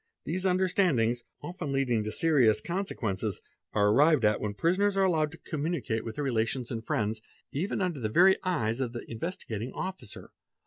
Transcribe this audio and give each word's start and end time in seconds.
These 0.25 0.45
understandings, 0.45 1.21
often 1.43 1.71
leading 1.71 2.03
to 2.05 2.11
serious 2.11 2.59
consequence 2.59 3.23
are 3.73 3.89
arrived 3.89 4.25
at 4.25 4.39
when 4.41 4.55
prisoners 4.55 4.97
are 4.97 5.03
allowed 5.05 5.31
to 5.33 5.37
communicate 5.37 6.03
with 6.03 6.15
th 6.15 6.23
HAND 6.23 6.37
SIGNS 6.37 6.69
387 6.69 6.71
relations 6.71 6.71
and 6.71 6.83
friends, 6.83 7.21
even 7.51 7.81
under 7.83 7.99
the 7.99 8.09
very 8.09 8.35
eyes 8.43 8.79
of 8.79 8.93
the 8.93 9.05
Investigating 9.11 9.71
Officer. 9.73 10.31